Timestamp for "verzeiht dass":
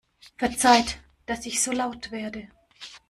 0.39-1.45